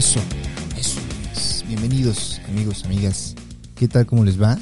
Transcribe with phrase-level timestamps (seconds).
[0.00, 0.18] Eso,
[0.78, 0.98] eso
[1.30, 1.62] es.
[1.68, 3.34] Bienvenidos, amigos, amigas.
[3.76, 4.06] ¿Qué tal?
[4.06, 4.58] ¿Cómo les va?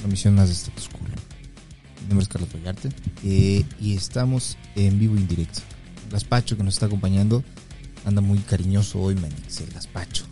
[0.00, 0.98] Una misión más de Status Quo.
[2.02, 2.90] Mi nombre es Carlos Vallarte
[3.24, 5.60] eh, y estamos en vivo y en directo.
[6.10, 7.42] Gaspacho que nos está acompañando
[8.04, 10.24] anda muy cariñoso hoy, Manix, el Gaspacho.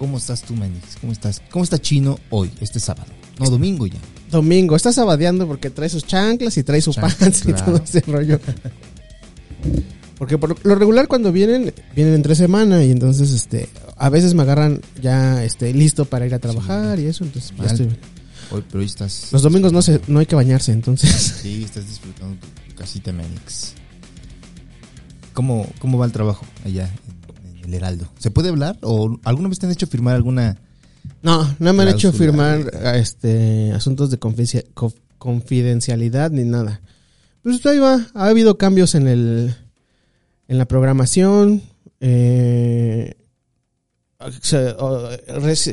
[0.00, 0.96] ¿Cómo estás tú, Manix?
[1.00, 1.40] ¿Cómo estás?
[1.48, 3.12] ¿Cómo está Chino hoy, este sábado?
[3.38, 4.00] No, domingo ya.
[4.32, 7.64] Domingo, está sabadeando porque trae sus chanclas y trae su Chanclas, pants y claro.
[7.64, 8.40] todo ese rollo.
[10.18, 14.42] Porque por lo regular cuando vienen, vienen entre semana y entonces este a veces me
[14.42, 17.96] agarran ya este listo para ir a trabajar y eso, entonces ya estoy-
[18.50, 19.30] Hoy, pero hoy estás...
[19.32, 21.10] los domingos no se, no hay que bañarse, entonces.
[21.42, 23.72] Sí, estás disfrutando tu, tu casita, Manix.
[25.34, 26.88] ¿Cómo, ¿Cómo va el trabajo allá
[27.48, 28.08] en, en el Heraldo?
[28.18, 28.78] ¿Se puede hablar?
[28.82, 30.56] ¿O alguna vez te han hecho firmar alguna...
[31.22, 36.80] No, no me han hecho firmar este asuntos de confidencia- conf- confidencialidad ni nada.
[37.42, 39.54] Pues ahí va, ha habido cambios en el
[40.48, 41.62] en la programación.
[42.00, 43.14] eh,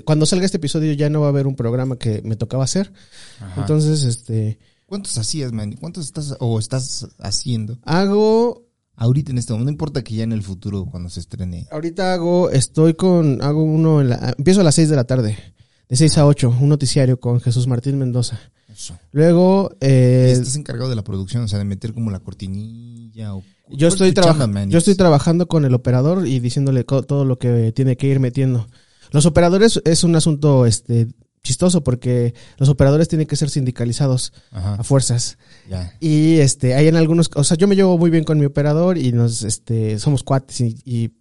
[0.06, 2.92] cuando salga este episodio ya no va a haber un programa que me tocaba hacer.
[3.58, 5.74] Entonces, este ¿Cuántos hacías, man?
[5.80, 7.80] ¿Cuántos estás o estás haciendo?
[7.84, 8.64] hago
[8.96, 11.68] Ahorita en este momento, no importa que ya en el futuro, cuando se estrene.
[11.72, 15.36] ahorita hago estoy con hago uno en la- empiezo a las 6 de la tarde,
[15.90, 18.40] de 6 a 8, un noticiario con Jesús Martín Mendoza.
[18.72, 18.96] Eso.
[19.12, 21.44] Luego eh, ¿Estás encargado de la producción?
[21.44, 23.44] O sea, de meter como la cortinilla o...
[23.70, 24.72] Yo ¿Cuál estoy, es tu traba- chamba, Manix?
[24.74, 28.68] yo estoy trabajando con el operador y diciéndole todo lo que tiene que ir metiendo.
[29.12, 31.08] Los operadores es un asunto este
[31.44, 35.38] chistoso porque los operadores tienen que ser sindicalizados Ajá, a fuerzas.
[35.70, 35.94] ya.
[36.00, 38.98] Y este hay en algunos, o sea, yo me llevo muy bien con mi operador
[38.98, 41.12] y nos este somos cuates y, y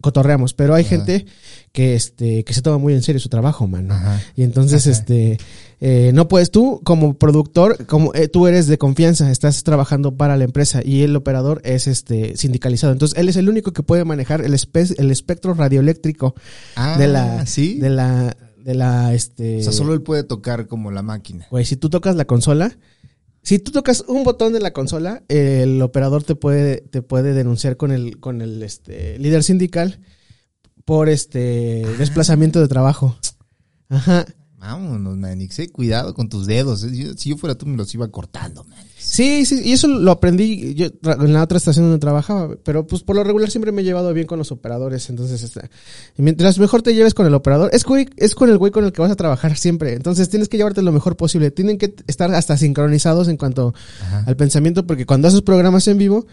[0.00, 0.90] cotorreamos, pero hay Ajá.
[0.96, 1.26] gente
[1.72, 3.94] que este que se toma muy en serio su trabajo, mano.
[3.94, 4.20] Ajá.
[4.36, 4.90] Y entonces, Ajá.
[4.98, 5.38] este,
[5.80, 10.36] eh, no puedes tú como productor, como eh, tú eres de confianza, estás trabajando para
[10.36, 12.92] la empresa y el operador es este sindicalizado.
[12.92, 16.34] Entonces, él es el único que puede manejar el, espe- el espectro radioeléctrico
[16.76, 17.78] Ah, de la, ¿sí?
[17.78, 21.46] de la, de la, este, O sea, solo él puede tocar como la máquina.
[21.50, 22.76] güey, si tú tocas la consola,
[23.44, 27.76] si tú tocas un botón de la consola, el operador te puede, te puede denunciar
[27.76, 30.00] con el, con el, este, líder sindical
[30.84, 33.16] por este desplazamiento de trabajo.
[33.88, 34.24] Ajá.
[34.56, 35.68] Vámonos, Manix, eh.
[35.68, 36.84] Cuidado con tus dedos.
[36.84, 37.14] eh.
[37.18, 38.93] Si yo fuera tú, me los iba cortando, Manix.
[39.04, 43.02] Sí, sí, y eso lo aprendí yo en la otra estación donde trabajaba, pero pues
[43.02, 45.68] por lo regular siempre me he llevado bien con los operadores, entonces este,
[46.16, 47.84] mientras mejor te lleves con el operador, es
[48.16, 50.82] es con el güey con el que vas a trabajar siempre, entonces tienes que llevarte
[50.82, 54.24] lo mejor posible, tienen que estar hasta sincronizados en cuanto Ajá.
[54.26, 56.26] al pensamiento, porque cuando haces programas en vivo,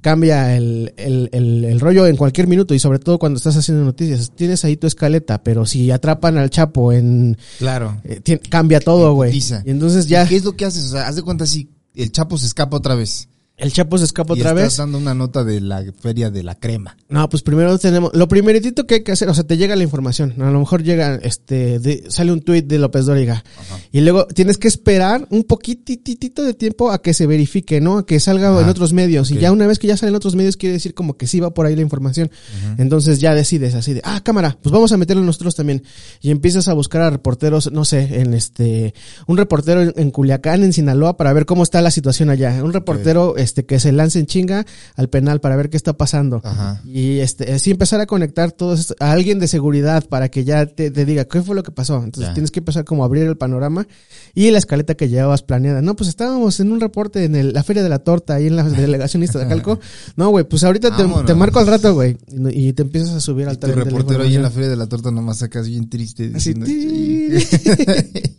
[0.00, 3.84] cambia el, el, el, el rollo en cualquier minuto y sobre todo cuando estás haciendo
[3.84, 7.38] noticias, tienes ahí tu escaleta, pero si atrapan al Chapo en...
[7.58, 8.00] Claro.
[8.04, 9.36] eh, cambia todo, güey.
[9.64, 10.84] Y entonces ya ¿Qué es lo que haces?
[10.84, 13.28] O sea, haz de cuenta si el Chapo se escapa otra vez.
[13.58, 14.76] El Chapo se escapa y otra estás vez.
[14.76, 16.96] dando una nota de la feria de la crema.
[17.08, 19.82] No, pues primero tenemos, lo primeritito que hay que hacer, o sea, te llega la
[19.82, 23.44] información, a lo mejor llega, este, de- sale un tuit de López Dóriga,
[23.92, 27.98] y luego tienes que esperar un poquititito de tiempo a que se verifique, ¿no?
[27.98, 28.60] A que salga Ajá.
[28.62, 30.92] en otros medios, y ya una vez que ya sale en otros medios quiere decir
[30.94, 32.30] como que sí va por ahí la información,
[32.78, 35.82] entonces ya decides así de, ah, cámara, pues vamos a meterlo nosotros también,
[36.20, 38.92] y empiezas a buscar a reporteros, no sé, en este,
[39.26, 42.72] un reportero en, en Culiacán, en Sinaloa, para ver cómo está la situación allá, un
[42.72, 46.42] reportero, este, que se lance en chinga al penal para ver qué está pasando.
[46.44, 46.82] Ajá.
[46.84, 50.90] Y este, así empezar a conectar todos a alguien de seguridad para que ya te,
[50.90, 51.96] te diga qué fue lo que pasó.
[52.02, 52.34] Entonces Ya.
[52.34, 53.86] tienes que empezar como a abrir el panorama
[54.34, 55.80] y la escaleta que llevabas planeada.
[55.80, 58.56] No, pues estábamos en un reporte en el- la Feria de la Torta, ahí en
[58.56, 59.78] la delegación Iztacalco.
[60.16, 62.16] No, güey, pues ahorita te, marco al rato, güey.
[62.52, 64.68] Y, y te empiezas a subir al Y tu de reportero ahí en la feria
[64.68, 67.40] de la torta nomás sacas bien triste Así, diciendo, ti.
[67.40, 67.70] "Sí".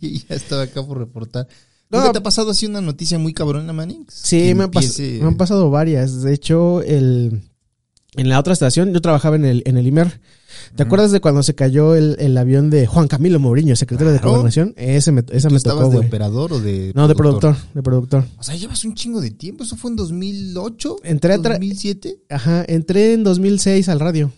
[0.00, 1.48] y ya estaba acá por reportar.
[1.90, 1.98] No.
[2.00, 4.12] ¿Nunca te ha pasado así una noticia muy cabrona, Manix?
[4.14, 6.22] Sí, me han, empiece- me han pasado varias.
[6.22, 7.40] De hecho, el,
[8.16, 10.20] en la otra estación, yo trabajaba en el, en el IMER.
[10.76, 14.18] ¿Te acuerdas de cuando se cayó el, el avión de Juan Camilo Mourinho, secretario de.
[14.18, 14.74] Gobernación?
[14.76, 16.08] Ese me, esa ¿Tú me tocó, de güey.
[16.08, 18.24] operador o de No, de productor, de productor.
[18.38, 19.64] O sea, llevas un chingo de tiempo.
[19.64, 20.96] ¿Eso fue en 2008?
[21.04, 22.18] Entré a tra- 2007?
[22.28, 24.32] Ajá, entré en 2006 al radio.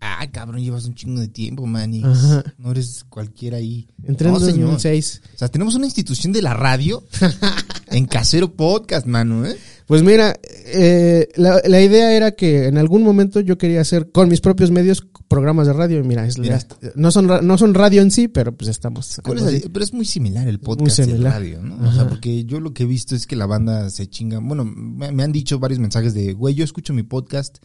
[0.00, 2.06] Ah, cabrón, llevas un chingo de tiempo, Manix.
[2.06, 2.44] Ajá.
[2.58, 3.88] No eres cualquiera ahí.
[4.04, 4.60] Entré No, en señor.
[4.72, 5.22] 2006.
[5.34, 7.02] O sea, tenemos una institución de la radio
[7.88, 9.56] en Casero Podcast, mano, ¿eh?
[9.86, 14.28] Pues mira, eh, la, la idea era que en algún momento yo quería hacer con
[14.28, 15.98] mis propios medios programas de radio.
[16.00, 16.58] Y Mira, es- Mira.
[16.58, 19.18] ya- no, son, no son radio en sí, pero pues estamos.
[19.24, 21.88] ¿Cuál es algo la- pero es muy similar el podcast y radio, ¿no?
[21.88, 24.38] O sea, porque yo lo que he visto es que la banda se chinga.
[24.40, 27.58] Bueno, me, me han dicho varios mensajes de, güey, yo escucho mi podcast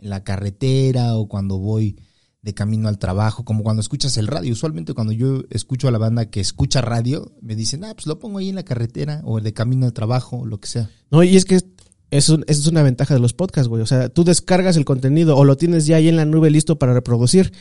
[0.00, 1.96] en la carretera o cuando voy
[2.42, 4.52] de camino al trabajo, como cuando escuchas el radio.
[4.52, 8.18] Usualmente cuando yo escucho a la banda que escucha radio, me dicen, ah, pues lo
[8.18, 10.90] pongo ahí en la carretera o de camino al trabajo o lo que sea.
[11.10, 11.60] No, y es que
[12.10, 13.82] es, un- esa es una ventaja de los podcasts, güey.
[13.82, 16.78] O sea, tú descargas el contenido o lo tienes ya ahí en la nube listo
[16.78, 17.52] para reproducir.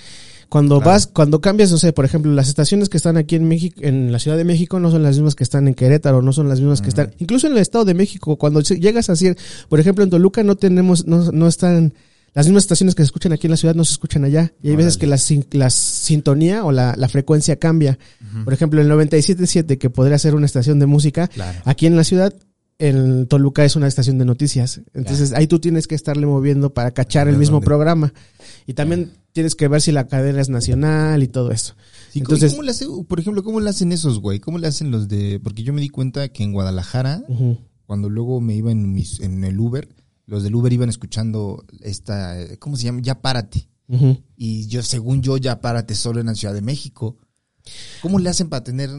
[0.48, 0.92] Cuando Claro.
[0.92, 4.12] vas, cuando cambias, no sé, por ejemplo, las estaciones que están aquí en México, en
[4.12, 6.60] la Ciudad de México, no son las mismas que están en Querétaro, no son las
[6.60, 9.38] mismas que están, incluso en el Estado de México, cuando llegas a decir,
[9.68, 11.94] por ejemplo, en Toluca no tenemos, no, no están,
[12.34, 14.54] las mismas estaciones que se escuchan aquí en la ciudad no se escuchan allá.
[14.62, 15.18] Y hay veces que la,
[15.52, 17.98] la sintonía o la, la frecuencia cambia.
[18.44, 21.60] Por ejemplo, el 97.7, que podría ser una estación de música, Claro.
[21.66, 22.34] Aquí en la ciudad,
[22.78, 24.82] en Toluca es una estación de noticias.
[24.94, 27.66] Entonces ahí tú tienes que estarle moviendo para cachar el mismo dónde.
[27.66, 28.14] programa.
[28.66, 31.76] Y también tienes que ver si la cadena es nacional y todo eso.
[32.12, 34.40] Sí, Entonces- ¿cómo le hace, por ejemplo, cómo le hacen esos, güey?
[34.40, 35.40] ¿Cómo le hacen los de...?
[35.44, 37.22] Porque yo me di cuenta que en Guadalajara,
[37.86, 39.88] cuando luego me iba en, mis, en el Uber,
[40.30, 42.36] los del Uber iban escuchando esta...
[42.60, 43.02] ¿Cómo se llama?
[43.02, 43.68] Ya párate.
[44.36, 47.18] Y yo, según yo, ya párate solo en la Ciudad de México.
[48.02, 48.90] ¿Cómo le hacen para tener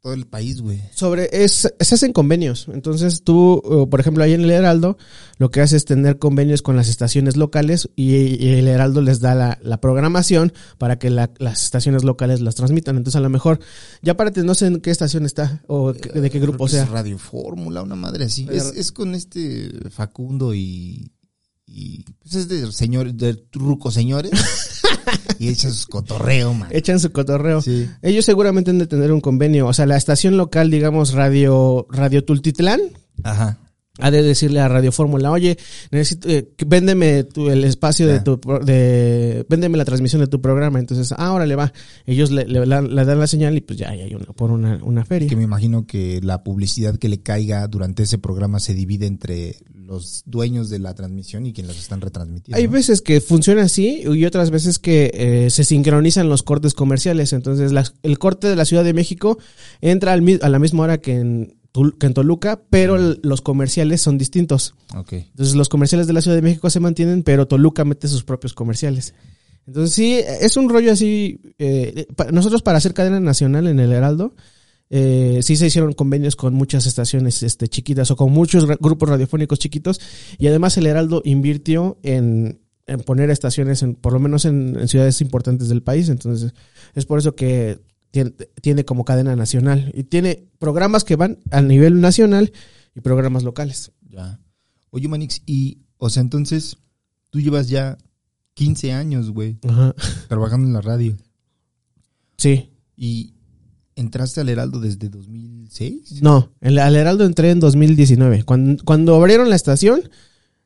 [0.00, 0.80] todo el país, güey?
[0.92, 2.68] Sobre, es, se hacen convenios.
[2.72, 4.96] Entonces tú, eh, por ejemplo, ahí en el Heraldo,
[5.38, 9.20] lo que hace es tener convenios con las estaciones locales y, y el Heraldo les
[9.20, 12.96] da la, la programación para que la- las estaciones locales las transmitan.
[12.96, 13.58] Entonces a lo mejor,
[14.02, 16.72] ya para no sé en qué estación está o qué- de qué Creo grupo que
[16.72, 16.84] sea.
[16.84, 18.46] Es Radio Fórmula, una madre así.
[18.50, 21.10] Es con este Facundo y...
[21.68, 24.32] y pues es de señor, de ruco señores.
[25.38, 26.68] y echa sus cotorreo, man.
[26.72, 27.60] Echan su cotorreo.
[27.62, 27.88] Sí.
[28.02, 29.66] Ellos seguramente han de tener un convenio.
[29.66, 32.80] O sea, la estación local, digamos, Radio, Radio Tultitlán,
[33.22, 33.58] Ajá.
[33.98, 35.58] Ha de decirle a Radio Fórmula, oye,
[35.90, 38.24] necesito, eh, véndeme tu- el espacio de Ya.
[38.24, 40.78] tu, de, véndeme la transmisión de tu programa.
[40.78, 41.72] Entonces, ah, órale, va.
[42.06, 44.80] Ellos le, le, la- le dan la señal y pues ya hay una, por una,
[44.82, 45.28] una feria.
[45.28, 49.56] Que me imagino que la publicidad que le caiga durante ese programa se divide entre
[49.74, 52.58] los dueños de la transmisión y quienes los están retransmitiendo.
[52.58, 52.72] Hay ¿no?
[52.72, 57.32] veces que funciona así y otras veces que eh, se sincronizan los cortes comerciales.
[57.32, 59.38] Entonces, las- el corte de la Ciudad de México
[59.80, 61.57] entra al a la misma hora que en,
[61.98, 64.74] que en Toluca, pero el- los comerciales son distintos.
[65.30, 68.52] Entonces, los comerciales de la Ciudad de México se mantienen, pero Toluca mete sus propios
[68.54, 69.14] comerciales.
[69.66, 71.40] Entonces, sí, es un rollo así.
[71.58, 74.34] eh, nosotros, para hacer cadena nacional en el Heraldo,
[74.90, 79.58] eh, sí se hicieron convenios con muchas estaciones este, chiquitas o con muchos grupos radiofónicos
[79.58, 80.00] chiquitos.
[80.38, 84.88] Y además, el Heraldo invirtió en, en poner estaciones, en, por lo menos en, en
[84.88, 86.08] ciudades importantes del país.
[86.08, 86.54] Entonces,
[86.94, 87.78] es por eso que
[88.10, 89.92] tiene, tiene como cadena nacional.
[89.94, 92.52] Y tiene programas que van a nivel nacional
[92.94, 93.92] y programas locales.
[94.08, 94.40] Ya.
[94.90, 96.76] Oye, Manix, y, o sea, entonces,
[97.30, 97.98] tú llevas ya
[98.54, 99.94] 15 años, güey, Ajá.
[100.28, 101.16] trabajando en la radio.
[102.36, 102.70] Sí.
[102.96, 103.34] Y
[103.96, 106.22] entraste al Heraldo desde 2006.
[106.22, 108.44] No, el, al Heraldo entré en 2019.
[108.44, 110.08] Cuando, cuando abrieron la estación,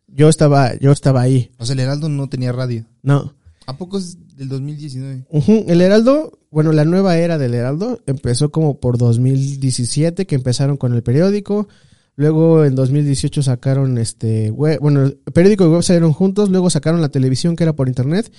[0.06, 1.50] yo estaba, yo estaba ahí.
[1.58, 2.86] O sea, el Heraldo no tenía radio.
[3.02, 3.34] No.
[3.66, 5.26] ¿A poco es del 2019?
[5.30, 10.76] Ujú, El Heraldo, bueno, la nueva era del Heraldo empezó como por 2017, que empezaron
[10.76, 11.68] con el periódico.
[12.16, 17.00] Luego en 2018 sacaron este web, bueno, el periódico y web salieron juntos, luego sacaron
[17.00, 18.30] la televisión que era por internet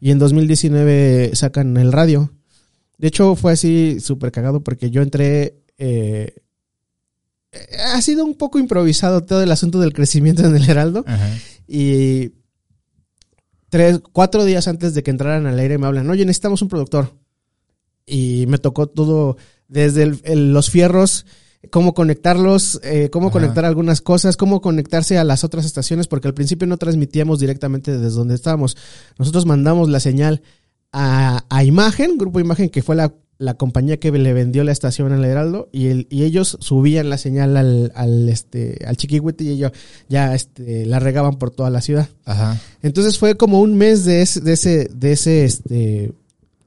[0.00, 2.32] y en 2019 sacan el radio.
[2.98, 6.34] De hecho fue así súper cagado porque yo entré, eh,
[7.92, 11.28] ha sido un poco improvisado todo el asunto del crecimiento en el Heraldo Ajá.
[11.66, 12.30] y
[13.68, 17.12] tres, cuatro días antes de que entraran al aire me hablan, oye, necesitamos un productor.
[18.06, 19.36] Y me tocó todo,
[19.68, 21.26] desde el- el- los fierros,
[21.70, 23.32] cómo conectarlos, eh, cómo Ajá.
[23.32, 27.98] conectar algunas cosas, cómo conectarse a las otras estaciones, porque al principio no transmitíamos directamente
[27.98, 28.76] desde donde estábamos.
[29.18, 30.42] Nosotros mandamos la señal
[30.92, 35.12] a, a Imagen, Grupo Imagen, que fue la, la compañía que le vendió la estación
[35.12, 39.50] al Heraldo, y, el, y ellos subían la señal al, al, este, al Chiquihuite y
[39.50, 39.72] ellos
[40.08, 42.08] ya este, la regaban por toda la ciudad.
[42.24, 42.60] Ajá.
[42.82, 46.12] Entonces fue como un mes de ese, de ese, de ese, este,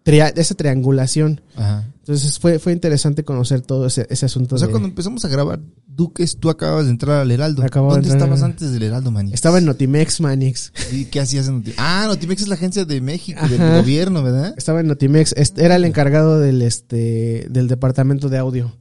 [0.09, 1.41] tria- esa triangulación.
[1.55, 1.87] Ajá.
[1.99, 4.55] Entonces fue, fue interesante conocer todo ese, ese asunto.
[4.55, 7.61] O sea, de- cuando empezamos a grabar Duques, tú acabas de entrar al Heraldo.
[7.61, 9.33] ¿Dónde entrar estabas antes del Heraldo, Manix?
[9.35, 10.71] Estaba en Notimex, Manix.
[10.93, 11.77] ¿Y qué hacías en Notimex?
[11.79, 13.77] Ah, Notimex es la agencia de México, del Ajá.
[13.81, 14.53] gobierno, ¿verdad?
[14.57, 15.33] Estaba en Notimex.
[15.35, 18.75] Este, Era el encargado del, este, del departamento de audio.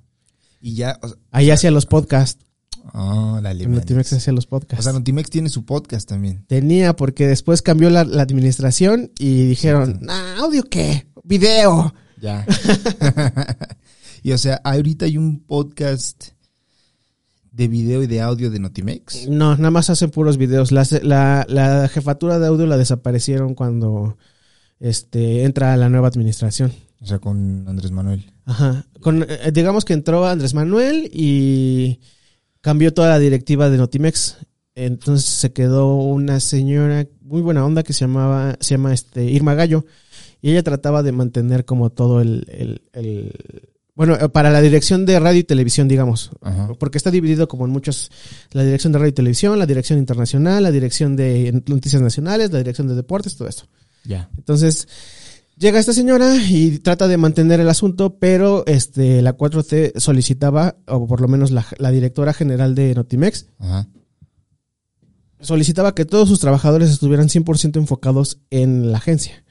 [0.61, 2.44] Y ya, o sea, Ahí hacía los podcasts.
[2.95, 4.80] Oh, dale, En Notimex hacía los podcasts.
[4.80, 6.45] O sea, Notimex tiene su podcast también.
[6.47, 11.07] Tenía, porque después cambió la, la administración y dijeron, "Nah, ¿audio qué?
[11.25, 11.95] Video.
[12.21, 12.47] Ya.
[14.23, 16.28] y o sea, ahorita hay un podcast
[17.59, 19.28] de video y de audio de Notimex.
[19.28, 20.71] No, nada más hacen puros videos.
[20.71, 24.16] La, la, la jefatura de audio la desaparecieron cuando
[24.78, 26.73] este entra la nueva administración.
[27.00, 28.30] O sea, con Andrés Manuel.
[28.45, 28.87] Ajá.
[29.00, 32.00] Con, eh, digamos que entró Andrés Manuel y
[32.69, 34.37] cambió toda la directiva de Notimex.
[34.75, 39.55] Entonces se quedó una señora muy buena onda que se llamaba, se llama este Irma
[39.55, 39.87] Gallo.
[40.43, 43.33] Y ella trataba de mantener como todo el, el, el-
[43.95, 46.31] Bueno, eh, para la dirección de radio y televisión, digamos.
[46.43, 46.69] Ajá.
[46.79, 48.11] Porque está dividido como en muchos,
[48.53, 52.59] la dirección de radio y televisión, la dirección internacional, la dirección de noticias nacionales, la
[52.59, 53.65] dirección de deportes, todo esto.
[54.05, 54.29] Ya.
[54.37, 54.87] Entonces,
[55.59, 61.07] llega esta señora y trata de mantener el asunto, pero este, la 4T solicitaba, o
[61.07, 63.88] por lo menos la, la directora general de Notimex, Ajá.
[65.41, 69.45] solicitaba que todos sus trabajadores estuvieran 100% enfocados en la agencia.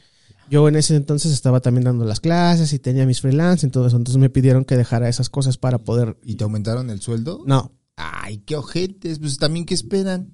[0.50, 3.88] Yo en ese entonces estaba también dando las clases y tenía mis freelance y todo
[3.88, 6.18] eso, entonces me pidieron que dejara esas cosas para poder...
[6.24, 7.44] ¿Y te aumentaron el sueldo?
[7.46, 9.20] No, Ay, qué ojetes.
[9.20, 10.32] Pues también, ¿qué esperan?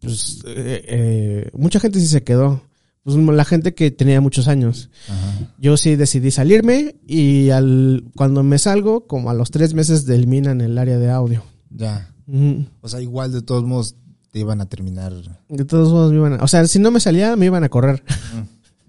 [0.00, 2.62] pues eh, eh, mucha gente sí se quedó.
[3.04, 4.88] Pues la gente que tenía muchos años.
[5.08, 5.50] Ajá.
[5.58, 10.60] Yo sí decidí salirme y al cuando me salgo, como a los tres meses delminan
[10.62, 11.42] el área de audio.
[11.70, 12.10] Ya.
[12.80, 13.96] O sea, igual de todos modos
[14.32, 15.12] te iban a terminar.
[15.50, 17.68] De todos modos me iban a, o sea, si no me salía me iban a
[17.68, 18.02] correr.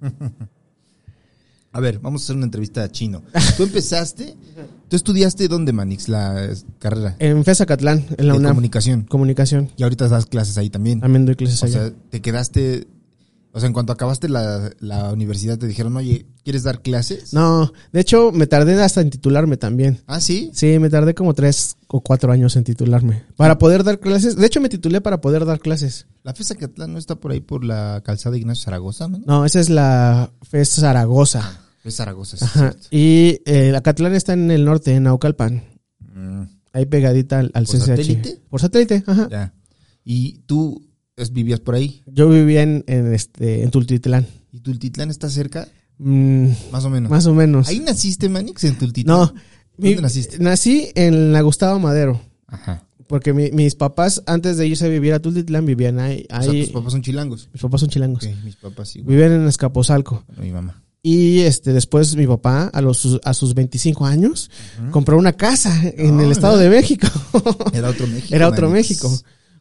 [1.72, 3.22] A ver, vamos a hacer una entrevista a Chino.
[3.57, 4.34] ¿Tú empezaste?
[4.88, 7.17] ¿Tú estudiaste dónde, Manix, la carrera?
[7.19, 8.51] En FESA Catlán, en la de UNAM.
[8.51, 9.01] comunicación.
[9.03, 9.69] Comunicación.
[9.75, 11.01] Y ahorita das clases ahí también.
[11.01, 11.79] También doy clases O allá.
[11.89, 12.88] sea, te quedaste.
[13.55, 17.33] O sea, en cuanto acabaste la, la universidad, te dijeron, oye, ¿quieres dar clases?
[17.33, 20.01] No, de hecho me tardé hasta en titularme también.
[20.07, 20.50] Ah, sí.
[20.53, 23.24] Sí, me tardé como tres o cuatro años en titularme.
[23.38, 24.35] Para poder dar clases.
[24.35, 26.05] De hecho me titulé para poder dar clases.
[26.24, 29.19] La FESA Catlán no está por ahí por la calzada Ignacio Zaragoza, ¿no?
[29.25, 31.62] No, esa es la FES Zaragoza.
[31.85, 32.75] Es Zaragoza, sí, Ajá.
[32.91, 35.63] Y eh, la Catlán está en el norte, en Naucalpan.
[36.13, 36.41] Mm,
[36.74, 37.85] Ahí pegadita al, al ¿Por CCH.
[37.85, 38.41] satélite?
[38.50, 39.29] Por satélite, ajá.
[39.31, 39.53] ya.
[40.03, 40.85] ¿Y tú
[41.31, 42.01] vivías por ahí?
[42.07, 44.27] Yo vivía en, en, este, en Tultitlán.
[44.51, 45.67] ¿Y Tultitlán está cerca?
[45.98, 47.10] Mm, Más o menos.
[47.10, 47.67] más o menos.
[47.69, 49.17] ¿Ahí naciste, Manix, en Tultitlán?
[49.17, 49.25] No.
[49.77, 50.39] ¿Dónde Mi- naciste?
[50.39, 52.22] Nací en la Gustavo Madero.
[52.48, 52.84] Ajá.
[53.07, 56.25] Porque mi- mis papás, antes de irse a vivir a Tultitlán, vivían ahí.
[56.29, 57.50] O sea, ahí tus papás son chilangos.
[57.53, 58.24] Mis papás son chilangos.
[58.25, 59.01] Ok, mis papás sí.
[59.01, 60.24] Vivían en Escaposalco.
[60.27, 60.81] Bueno, mi mamá.
[61.03, 64.50] Y este después mi papá, a, los, a sus 25 años,
[64.89, 67.07] compró una casa en el Estado de México.
[67.74, 68.29] Era otro México.
[68.36, 68.69] Era otro.
[68.72, 69.15] México.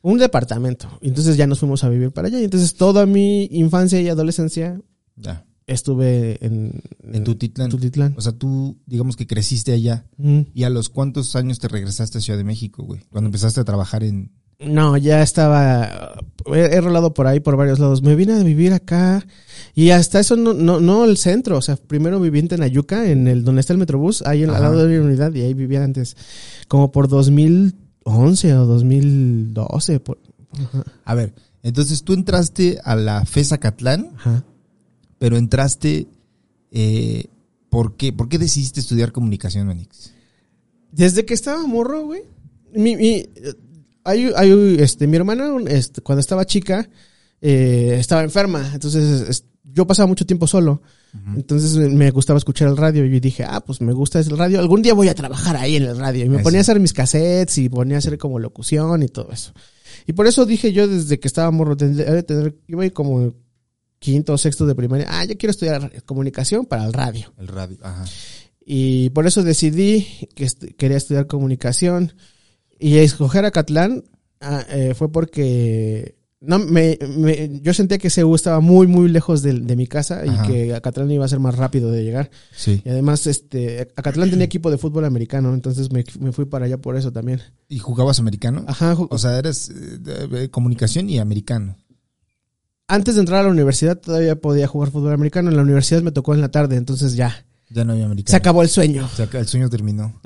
[0.04, 0.86] Un departamento.
[1.00, 2.38] Entonces ya nos fuimos a vivir para allá.
[2.38, 4.78] Y entonces toda mi infancia y adolescencia
[5.16, 5.46] Ya.
[5.66, 7.24] estuve en, En.
[7.24, 8.14] Tultitlán.
[8.14, 10.04] O sea, tú, digamos que creciste allá.
[10.18, 10.40] Mm.
[10.52, 13.00] ¿Y a los cuántos años te regresaste a Ciudad de México, güey?
[13.08, 14.30] Cuando empezaste a trabajar en...
[14.60, 16.14] No, ya estaba.
[16.54, 18.02] He, he rolado por ahí, por varios lados.
[18.02, 19.26] Me vine a vivir acá.
[19.74, 21.56] Y hasta eso no, no, no el centro.
[21.56, 24.60] O sea, primero viví en Tenayuca, en el donde está el Metrobús, ahí en, al
[24.62, 25.32] lado de la unidad.
[25.34, 26.16] Y ahí vivía antes.
[26.68, 27.08] Como por
[28.04, 30.00] 2011 o 2012.
[30.00, 30.18] por-
[31.04, 34.44] A ver, entonces tú entraste a la FESA Catlán, ajá.
[35.18, 36.06] pero entraste...
[36.70, 37.26] Eh,
[37.70, 38.12] ¿por, qué?
[38.12, 40.12] ¿Por qué decidiste estudiar comunicación, Manix?
[40.92, 42.22] Desde que estaba morro, güey.
[42.72, 43.26] Mi, mi,
[44.04, 46.88] hay, hay, este, mi hermana, este, cuando estaba chica,
[47.40, 48.68] eh, estaba enferma.
[48.74, 50.82] Entonces, es- yo pasaba mucho tiempo solo.
[51.36, 53.04] Entonces me- gustaba escuchar el radio.
[53.04, 54.58] Y dije, ah, pues me gusta el radio.
[54.60, 56.24] Algún día voy a trabajar ahí en el radio.
[56.24, 56.42] Y me Eso.
[56.44, 59.52] ponía a hacer mis cassettes y ponía a hacer como locución y todo eso.
[60.06, 63.32] Y por eso dije yo desde que estaba morro, tener, iba como
[63.98, 65.06] quinto o sexto de primaria.
[65.08, 67.32] Ah, yo quiero estudiar comunicación para el radio.
[67.38, 67.78] El radio.
[67.80, 68.04] Ajá.
[68.66, 72.12] Y por eso decidí que est- quería estudiar comunicación.
[72.78, 74.04] Y escoger a Catlán
[74.40, 79.42] ah, eh, fue porque no me, me- yo sentía que CEU estaba muy, muy lejos
[79.42, 80.46] de, de mi casa y Ajá.
[80.46, 82.30] que Acatlán iba a ser más rápido de llegar.
[82.56, 82.82] Sí.
[82.84, 86.78] Y además, este, Acatlán tenía equipo de fútbol americano, entonces me, me fui para allá
[86.78, 87.40] por eso también.
[87.68, 88.64] ¿Y jugabas americano?
[88.68, 91.76] Ajá, ju- O sea, eres eh, comunicación y americano.
[92.88, 95.50] antes de entrar a la universidad todavía podía jugar fútbol americano.
[95.50, 98.30] En la universidad me tocó en la tarde, entonces ya, Ya no había americano.
[98.30, 99.08] se acabó el sueño.
[99.16, 100.20] Se acabó- el sueño terminó.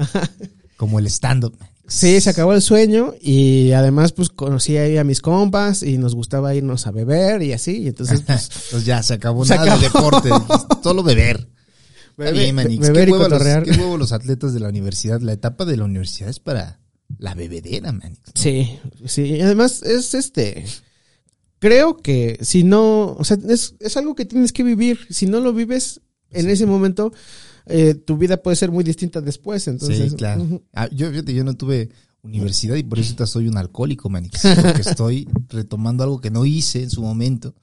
[0.78, 1.54] Como el stand-up.
[1.86, 6.14] Sí, se acabó el sueño y además pues conocí ahí a mis compas y nos
[6.14, 7.78] gustaba irnos a beber y así.
[7.82, 10.10] Y entonces pues Pues ya, se acabó Se nada de acabó.
[10.22, 10.30] deporte.
[10.82, 11.48] Solo beber.
[12.16, 12.80] Bebe- Manix.
[12.80, 15.20] beber qué y huevo los, qué huevo los atletas de la universidad.
[15.20, 16.80] La etapa de la universidad es para
[17.18, 18.20] la bebedera, Manix.
[18.34, 19.22] Sí, sí.
[19.22, 20.64] Y además es este.
[21.58, 23.16] Creo que si no.
[23.18, 25.00] O sea, es, es algo que tienes que vivir.
[25.10, 27.12] Si no lo vives en ese momento,
[27.68, 29.66] eh, tu vida puede ser muy distinta después.
[29.68, 30.62] Entonces, sí, claro.
[30.72, 31.90] Ah, yo, fíjate, yo no tuve
[32.22, 34.42] universidad y por eso soy un alcohólico, Manix.
[34.62, 37.54] Porque estoy retomando algo que no hice en su momento.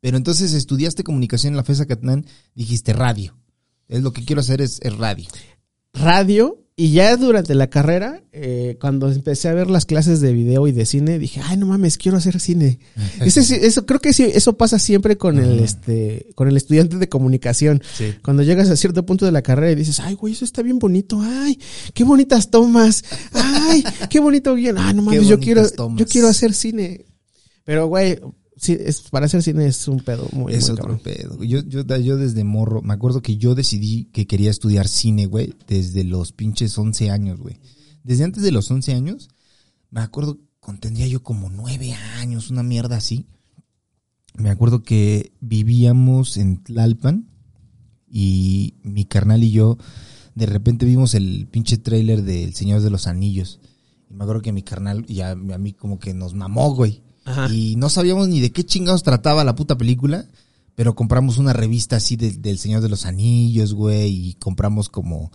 [0.00, 3.36] Pero entonces estudiaste comunicación en la FESA Catnán, dijiste radio.
[3.88, 5.28] Es lo que quiero hacer es, es radio.
[5.92, 6.63] Radio.
[6.76, 10.72] Y ya durante la carrera, eh, cuando empecé a ver las clases de video y
[10.72, 12.80] de cine, dije, ay, no mames, quiero hacer cine.
[13.20, 17.08] Ese eso, creo que sí, eso pasa siempre con el, este, con el estudiante de
[17.08, 17.80] comunicación.
[17.96, 18.14] Sí.
[18.24, 20.80] Cuando llegas a cierto punto de la carrera y dices, ay, güey, eso está bien
[20.80, 21.60] bonito, ay,
[21.92, 26.00] qué bonitas tomas, ay, qué bonito guion, ah, no mames, yo quiero, tomas.
[26.00, 27.04] yo quiero hacer cine.
[27.62, 28.18] Pero, güey,
[28.64, 31.00] sí, es, para hacer cine es un pedo muy, es muy otro cabrón.
[31.02, 31.44] pedo.
[31.44, 35.54] Yo, yo, yo desde morro, me acuerdo que yo decidí que quería estudiar cine, güey,
[35.68, 37.60] desde los pinches 11 años, güey.
[38.02, 39.28] Desde antes de los 11 años,
[39.90, 43.26] me acuerdo cuando tendría yo como 9 años, una mierda así.
[44.34, 47.28] Me acuerdo que vivíamos en Tlalpan
[48.08, 49.78] y mi carnal y yo
[50.34, 53.60] de repente vimos el pinche trailer del Señor de los Anillos.
[54.10, 57.02] Y me acuerdo que mi carnal y a, a mí como que nos mamó, güey.
[57.24, 57.48] Ajá.
[57.52, 60.26] Y no sabíamos ni de qué chingados trataba la puta película,
[60.74, 65.30] pero compramos una revista así de- del Señor de los Anillos, güey, y compramos como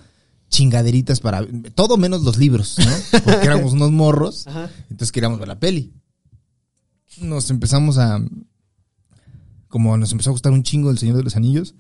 [0.50, 2.86] chingaderitas para todo menos los libros, ¿no?
[3.24, 4.70] Porque éramos unos morros, Ajá.
[4.90, 5.94] entonces queríamos ver la peli.
[7.22, 8.20] Nos empezamos a
[9.68, 11.76] como nos empezó a gustar un chingo el Señor de los Anillos.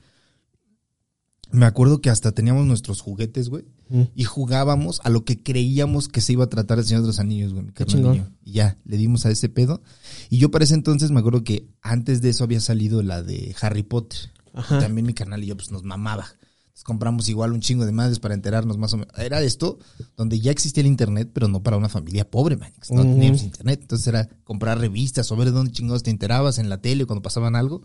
[1.51, 4.03] Me acuerdo que hasta teníamos nuestros juguetes, güey, Mm.
[4.13, 7.19] y jugábamos a lo que creíamos que se iba a tratar el Señor de los
[7.19, 8.17] Anillos, güey, mi Qué carnal y chingón.
[8.17, 8.23] yo.
[8.43, 9.81] Y ya, le dimos a ese pedo.
[10.29, 13.55] Y yo para ese entonces me acuerdo que antes de eso había salido la de
[13.61, 14.19] Harry Potter.
[14.53, 14.77] Ajá.
[14.77, 16.25] Y también mi canal y yo pues nos mamaba.
[16.65, 19.17] Entonces compramos igual un chingo de madres para enterarnos más o menos.
[19.17, 19.79] Era esto
[20.15, 22.71] donde ya existía el internet, pero no para una familia pobre, man.
[22.91, 23.79] No teníamos internet.
[23.81, 27.23] Entonces era comprar revistas o ver de dónde chingados te enterabas en la tele cuando
[27.23, 27.81] pasaban algo.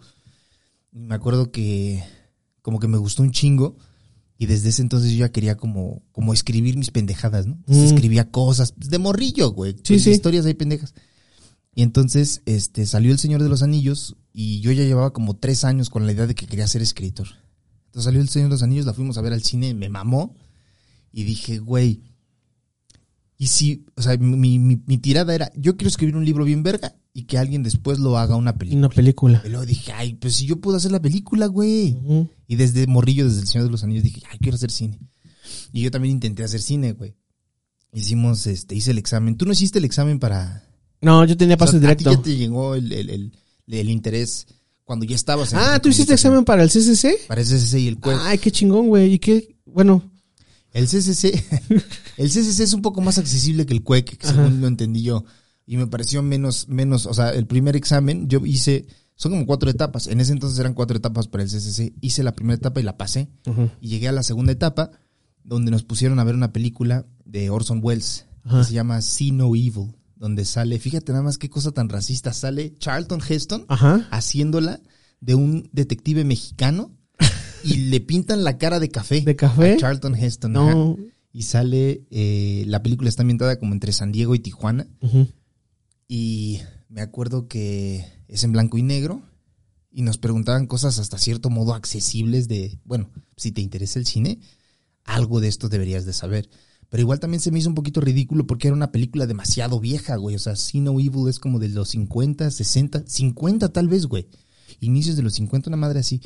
[0.93, 2.05] Y me acuerdo que
[2.65, 3.77] como que me gustó un chingo.
[4.39, 7.53] Y desde ese entonces yo ya quería como, como escribir mis pendejadas, ¿no?
[7.57, 7.95] Entonces Mm.
[7.95, 9.73] escribía cosas pues, de morrillo, güey.
[9.75, 10.11] Sí, Pues, sí.
[10.13, 10.95] Historias ahí pendejas.
[11.75, 15.63] Y entonces, este, salió El Señor de los Anillos y yo ya llevaba como tres
[15.65, 17.29] años con la idea de que quería ser escritor.
[17.87, 20.35] Entonces salió El Señor de los Anillos, la fuimos a ver al cine, me mamó
[21.13, 22.01] y dije, güey,
[23.37, 26.63] y si, o sea, mi, mi, mi tirada era, yo quiero escribir un libro bien
[26.63, 28.87] verga y que alguien después lo haga una película.
[28.87, 29.41] una película.
[29.47, 31.97] Y luego dije, ay, pues si yo puedo hacer la película, güey.
[32.49, 34.99] Y desde morrillo, desde El Señor de los Anillos, dije, ay, quiero hacer cine.
[35.73, 37.15] Y yo también intenté hacer cine, güey.
[37.93, 39.37] Hicimos, este, hice el examen.
[39.37, 40.67] ¿Tú no hiciste el examen para...?
[41.01, 42.11] No, yo tenía o sea, pases ¿A ti directo.
[42.13, 43.33] ya te llegó el, el, el,
[43.69, 44.47] el interés
[44.85, 47.27] cuando ya estabas en Ah, ¿tú hiciste examen para el CCC?
[47.29, 48.19] Para el CCC y el CUEC.
[48.23, 49.13] Ay, qué chingón, güey.
[49.15, 49.57] ¿Y qué?
[49.67, 50.03] Bueno,
[50.73, 51.33] El CCC,
[52.17, 54.33] el CCC es un poco más accesible que el CUEC, Ajá.
[54.35, 55.25] según lo entendí yo.
[55.67, 59.71] Y me pareció menos, menos, o sea, el primer examen yo hice, son como cuatro
[59.71, 60.07] etapas.
[60.09, 61.95] En ese entonces eran cuatro etapas para el CCC.
[62.01, 63.31] Hice la primera etapa y la pasé.
[63.81, 64.91] Y llegué a la segunda etapa,
[65.43, 69.55] donde nos pusieron a ver una película de Orson Welles, que se llama See No
[69.55, 74.07] Evil, donde sale, fíjate nada más qué cosa tan racista, sale Charlton Heston Ajá.
[74.11, 74.81] haciéndola
[75.21, 76.93] de un detective mexicano
[77.63, 79.23] y le pintan la cara de café.
[79.23, 79.75] ¿De café?
[79.75, 80.53] a Charlton Heston.
[80.53, 80.97] No.
[81.33, 84.87] Y sale, eh, la película está ambientada como entre San Diego y Tijuana.
[86.07, 89.23] Y me acuerdo que es en blanco y negro.
[89.91, 94.41] Y nos preguntaban cosas hasta cierto modo accesibles de, bueno, si te interesa el cine,
[95.05, 96.49] algo de esto deberías de saber.
[96.89, 100.17] Pero igual también se me hizo un poquito ridículo porque era una película demasiado vieja,
[100.17, 100.37] güey.
[100.37, 104.29] O sea, See No Evil es como de los 50, 60, 50 tal vez, güey.
[104.81, 106.21] Inicios de los 50, una madre así.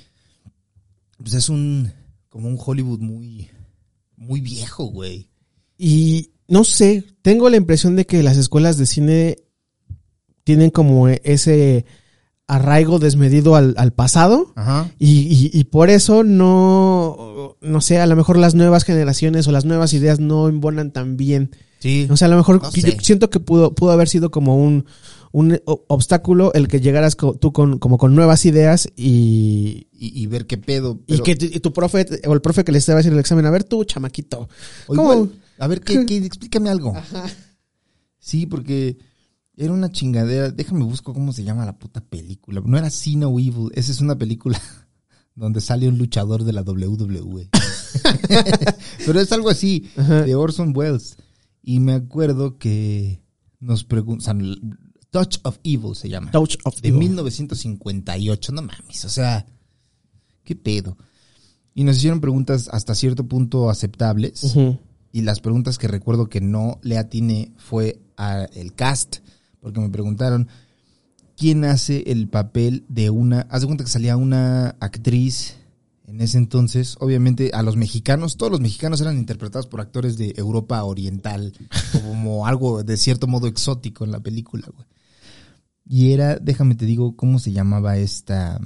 [1.18, 1.92] Pues es un,
[2.28, 3.48] como un Hollywood muy,
[4.16, 5.28] muy viejo, güey.
[5.76, 9.36] Y no sé, tengo la impresión de que las escuelas de cine
[10.48, 11.84] tienen como ese
[12.46, 14.54] arraigo desmedido al, al pasado.
[14.56, 14.90] Ajá.
[14.98, 19.52] Y, y- y por eso no, no sé, a lo mejor las nuevas generaciones o
[19.52, 21.50] las nuevas ideas no embonan tan bien.
[21.80, 22.06] Sí.
[22.10, 22.96] O sea, a lo mejor No yo sé.
[23.02, 24.86] siento que pudo, pudo haber sido como un,
[25.32, 30.26] un obstáculo el que llegaras co- tú con, como con nuevas ideas y, y, y
[30.28, 31.00] ver qué pedo.
[31.06, 33.44] y que tu, y tu profe o el profe que le estaba haciendo el examen,
[33.44, 34.48] a ver tú, chamaquito.
[34.86, 35.02] ¿cómo?
[35.12, 36.16] igual, a ver, ¿qué, qué?
[36.24, 36.94] explícame algo.
[38.18, 38.96] Sí, porque
[39.58, 40.50] era una chingadera.
[40.50, 42.62] Déjame busco cómo se llama la puta película.
[42.64, 43.70] No era See No Evil.
[43.74, 44.60] Esa es una película
[45.34, 47.50] donde sale un luchador de la WWE.
[49.06, 50.22] Pero es algo así, Ajá.
[50.22, 51.16] de Orson Welles.
[51.62, 53.20] Y me acuerdo que
[53.60, 54.40] nos preguntan...
[55.10, 56.30] Touch of Evil se llama.
[56.30, 57.00] Touch of de Evil.
[57.00, 59.46] 1958, no mames, o sea,
[60.44, 60.98] qué pedo.
[61.74, 64.54] Y nos hicieron preguntas hasta cierto punto aceptables.
[65.12, 69.18] Y las preguntas que recuerdo que no le atiné fue a el cast,
[69.60, 70.48] porque me preguntaron
[71.36, 73.42] quién hace el papel de una.
[73.50, 75.56] Haz de cuenta que salía una actriz
[76.06, 76.96] en ese entonces.
[77.00, 81.52] Obviamente, a los mexicanos, todos los mexicanos eran interpretados por actores de Europa Oriental,
[81.92, 84.86] como algo de cierto modo exótico en la película, güey.
[85.90, 88.60] Y era, déjame te digo, ¿cómo se llamaba esta,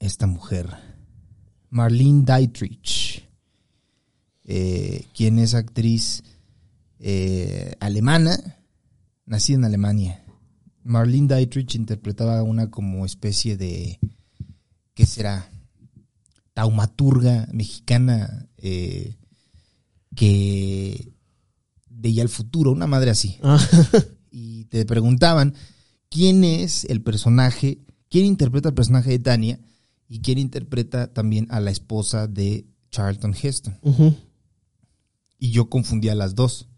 [0.00, 0.68] esta mujer?
[1.70, 3.28] Marlene Dietrich
[4.50, 6.24] eh, quien es actriz
[7.00, 8.57] eh, alemana,
[9.28, 10.24] nacida en Alemania.
[10.82, 14.00] Marlene Dietrich interpretaba una como especie de,
[14.94, 15.50] ¿qué será?
[16.54, 19.16] Taumaturga mexicana eh,
[20.16, 21.12] que
[21.90, 23.38] veía el futuro, una madre así.
[23.42, 23.60] Ah,
[24.30, 25.54] Y te preguntaban
[26.10, 29.58] quién es el personaje, quién interpreta el personaje de Tania
[30.08, 33.78] y quién interpreta también a la esposa de Charlton Heston.
[35.38, 36.68] Y yo confundía las dos.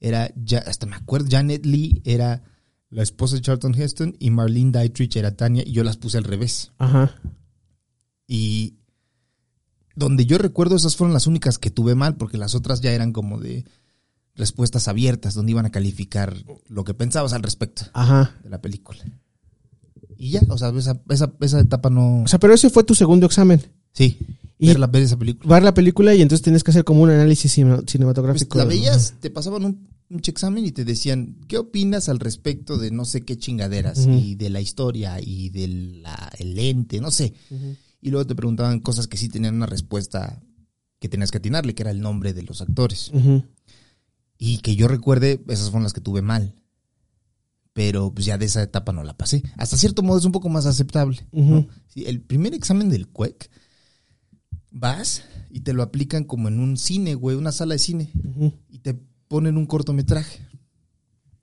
[0.00, 2.42] Era, ya, hasta me acuerdo, Janet Lee era
[2.90, 6.24] la esposa de Charlton Heston y Marlene Dietrich era Tania y yo las puse al
[6.24, 6.72] revés.
[6.78, 7.14] Ajá.
[8.26, 8.74] Y
[9.94, 13.12] donde yo recuerdo esas fueron las únicas que tuve mal porque las otras ya eran
[13.12, 13.64] como de
[14.34, 16.36] respuestas abiertas donde iban a calificar
[16.68, 18.34] lo que pensabas al respecto Ajá.
[18.42, 19.02] de la película.
[20.18, 22.22] Y ya, o sea, esa, esa, esa etapa no...
[22.22, 23.62] O sea, pero ese fue tu segundo examen.
[23.92, 24.18] sí,
[24.58, 25.54] y- ver, la, ver esa película.
[25.54, 28.58] Ver la película y entonces tienes que hacer como un análisis cine- Pues cinematográfico.
[28.58, 32.90] la veías, te pasaban un, un examen y te decían, ¿qué opinas al respecto de
[32.90, 33.98] no sé qué chingaderas?
[34.06, 34.12] Ujú.
[34.12, 36.02] Y de la historia y del
[36.40, 37.34] lente, no sé.
[37.50, 37.76] Ujú.
[38.00, 40.42] Y luego te preguntaban cosas que sí tenían una respuesta
[41.00, 43.10] que tenías que atinarle, que era el nombre de los actores.
[43.12, 43.44] Ujú.
[44.38, 46.54] Y que yo recuerde, esas fueron las que tuve mal.
[47.72, 49.42] Pero pues ya de esa etapa no la pasé.
[49.56, 51.26] Hasta cierto modo es un poco más aceptable.
[51.32, 51.66] ¿no?
[51.88, 53.50] Sí, el primer examen del CUEC,
[54.78, 58.10] vas y te lo aplican como en un cine, güey, una sala de cine.
[58.68, 58.94] Y te
[59.28, 60.46] ponen un cortometraje.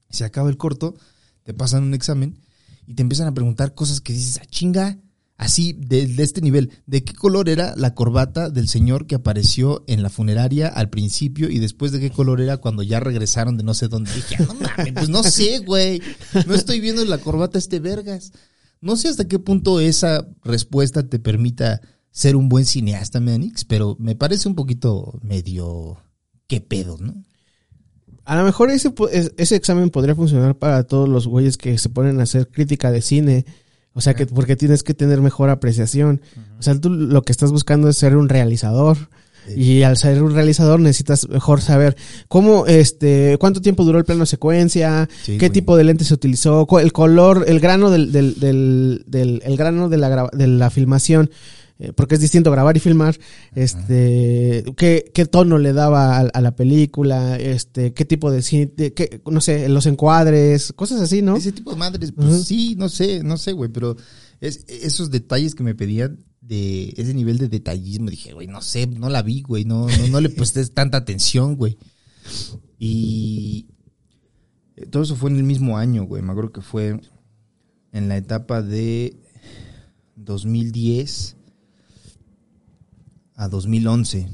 [0.09, 0.95] Se acaba el corto,
[1.43, 2.37] te pasan un examen
[2.85, 4.99] y te empiezan a preguntar cosas que dices, ah, chinga,
[5.37, 6.71] así, de, de este nivel.
[6.85, 11.49] ¿De qué color era la corbata del señor que apareció en la funeraria al principio
[11.49, 14.13] y después de qué color era cuando ya regresaron de no sé dónde?
[14.13, 16.01] Dije, ah, no mames, pues no sé, güey.
[16.45, 18.31] No estoy viendo la corbata este vergas.
[18.79, 21.81] No sé hasta qué punto esa respuesta te permita
[22.13, 25.97] ser un buen cineasta, Manix, pero me parece un poquito medio...
[26.47, 27.15] ¿Qué pedo, no?
[28.26, 28.93] A lo mejor ese,
[29.38, 33.02] ese examen podría funcionar para todos los güeyes que se ponen a hacer crítica de
[33.02, 33.45] cine.
[33.93, 36.21] O sea, que porque tienes que tener mejor apreciación.
[36.60, 38.97] O sea, tú lo que estás buscando es ser un realizador.
[39.58, 41.97] Y al ser un realizador necesitas mejor saber
[42.30, 45.49] cómo, este, cuánto tiempo duró el plano secuencia, Sí, qué güey.
[45.52, 49.89] tipo de lente se utilizó, el color, el grano del, del, del, del- el grano
[49.89, 51.30] de la, de la filmación,
[51.83, 53.17] eh, porque es distinto grabar y filmar,
[53.55, 58.71] este, qué, qué tono le daba a, a la película, este, qué tipo de cine,
[58.95, 61.35] qué- no sé, los encuadres, cosas así, ¿no?
[61.35, 63.97] Ese tipo de madres, pues sí, no sé, no sé, güey, pero
[64.39, 68.87] es, esos detalles que me pedían de ese nivel de detallismo, dije, güey, no sé,
[68.87, 71.77] no la vi, güey, no, no, no le presté tanta atención, güey.
[72.79, 73.67] Y
[74.89, 76.99] todo eso fue en el mismo año, güey, me acuerdo que fue
[77.91, 79.17] en la etapa de
[80.15, 81.35] 2010
[83.35, 84.27] a 2011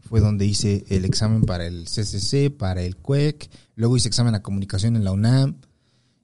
[0.00, 4.42] fue donde hice el examen para el CCC, para el CUEC, luego hice examen a
[4.42, 5.56] comunicación en la UNAM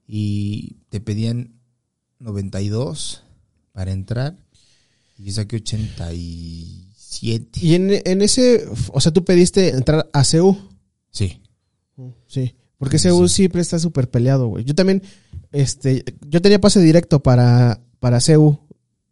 [0.06, 1.54] y te pedían
[2.18, 3.24] 92
[3.72, 4.36] para entrar
[5.16, 7.60] y saqué 87.
[7.60, 10.56] Y en, en ese, o sea, tú pediste entrar a CEU.
[11.10, 11.42] Sí.
[12.26, 12.54] Sí.
[12.78, 14.64] Porque Sí, CEU siempre está súper peleado, güey.
[14.64, 15.02] Yo también,
[15.52, 18.60] este, yo tenía pase directo para, para CEU.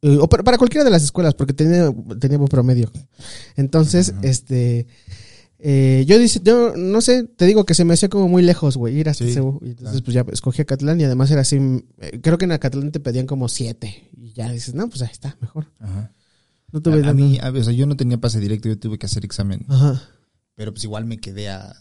[0.03, 2.91] Eh, o para, para cualquiera de las escuelas, porque tenía, tenía buen promedio.
[3.57, 4.87] Entonces, este,
[5.59, 8.77] eh, yo dice, yo no sé, te digo que se me hacía como muy lejos,
[8.77, 9.31] güey, ir hasta Sí.
[9.31, 10.05] Y entonces, claro.
[10.05, 11.57] pues ya escogí Acatlán y además era así,
[11.99, 14.09] eh, creo que en Acatlán te pedían como siete.
[14.17, 15.67] Y ya dices, no, pues ahí está, mejor.
[15.81, 16.13] Ajá.
[16.71, 18.99] No tuve A, a mí, a o sea, yo no tenía pase directo, yo tuve
[18.99, 19.65] que hacer examen.
[19.69, 20.03] Ajá.
[20.55, 21.75] Pero pues igual me quedé a,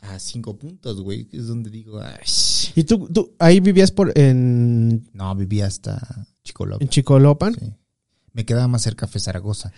[0.00, 1.24] a cinco puntos, güey.
[1.26, 2.20] que Es donde digo, "Ay,
[2.76, 6.84] Y tú, tú ahí vivías por, en, no, viví hasta Chicolopa.
[6.84, 7.54] en Chicolopan.
[7.54, 7.72] Sí.
[8.32, 9.72] Me quedaba más cerca Fe Zaragoza.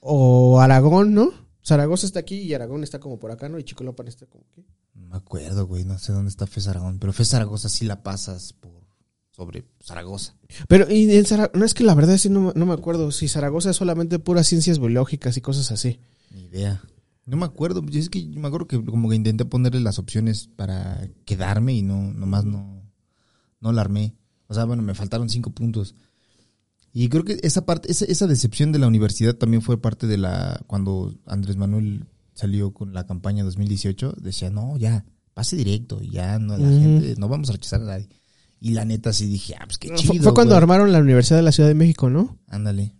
[0.00, 1.32] o Aragón, ¿no?
[1.64, 3.58] Zaragoza está aquí y Aragón está como por acá, ¿no?
[3.58, 4.64] Y Chicolopan está como aquí.
[4.94, 5.84] No me acuerdo, güey.
[5.84, 7.00] No sé dónde está Fe Zaragón.
[7.00, 8.84] Pero Fe Zaragoza sí la pasas por
[9.32, 10.36] sobre Zaragoza.
[10.68, 13.26] Pero, y en Zaragoza, no es que la verdad sí no, no me acuerdo si
[13.26, 15.98] Zaragoza es solamente puras ciencias biológicas y cosas así.
[16.30, 16.80] Ni idea.
[17.26, 17.82] No me acuerdo.
[17.86, 21.74] yo Es que yo me acuerdo que como que intenté ponerle las opciones para quedarme
[21.74, 22.82] y no, nomás no,
[23.60, 24.14] no la armé.
[24.46, 25.94] O sea, bueno, me faltaron cinco puntos.
[26.92, 30.16] Y creo que esa parte, esa, esa decepción de la universidad también fue parte de
[30.18, 36.38] la, cuando Andrés Manuel salió con la campaña 2018, decía, no, ya, pase directo, ya
[36.38, 38.08] no, la gente, no vamos a rechazar a nadie.
[38.60, 40.22] Y la neta sí dije, ah, pues qué Fue- chido.
[40.22, 40.62] fue cuando güey".
[40.62, 42.38] armaron la Universidad de la Ciudad de México, ¿no?
[42.46, 42.94] Ándale.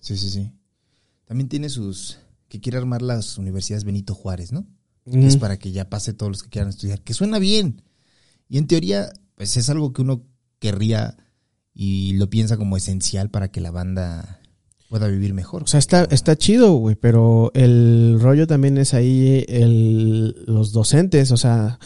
[0.00, 0.52] Sí, sí, sí.
[1.24, 2.18] También tiene sus,
[2.54, 4.64] que quiere armar las universidades Benito Juárez, ¿no?
[5.10, 7.82] que es para que ya pase todos los que quieran estudiar, que suena bien.
[8.48, 10.22] Y en teoría, pues es algo que uno
[10.60, 11.16] querría
[11.74, 14.40] y lo piensa como esencial para que la banda
[14.88, 15.64] pueda vivir mejor.
[15.64, 21.32] O sea, está, está chido, güey, pero el rollo también es ahí el, los docentes,
[21.32, 21.80] o sea,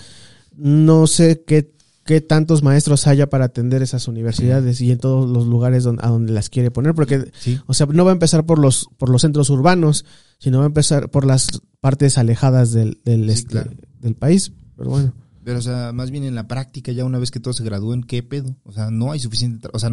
[0.54, 1.72] no sé qué,
[2.04, 6.08] qué tantos maestros haya para atender esas universidades y en todos los lugares donde, a
[6.08, 9.08] donde las quiere poner, porque sí, O sea, no va a empezar por los, por
[9.08, 10.04] los centros urbanos,
[10.38, 11.48] sino va a empezar por las
[11.80, 13.70] partes alejadas del, del, Sí, este, claro.
[14.00, 14.52] del país.
[14.76, 15.14] Pero bueno.
[15.44, 18.02] Pero, o sea, más bien en la práctica, ya una vez que todos se gradúen,
[18.02, 18.54] ¿qué pedo?
[18.64, 19.68] O sea, no hay suficiente...
[19.72, 19.90] O sea,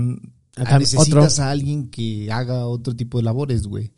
[0.58, 1.43] Acá, necesitas otro.
[1.43, 3.93] a alguien que haga otro tipo de labores, güey.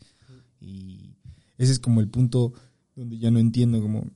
[0.60, 1.14] Y
[1.56, 2.52] ese es como el punto
[2.94, 4.06] donde ya no entiendo como...